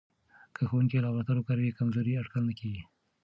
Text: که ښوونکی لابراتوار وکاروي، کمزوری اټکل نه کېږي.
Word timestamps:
که 0.55 0.61
ښوونکی 0.69 1.03
لابراتوار 1.03 1.37
وکاروي، 1.39 1.77
کمزوری 1.79 2.19
اټکل 2.19 2.43
نه 2.49 2.53
کېږي. 2.59 2.83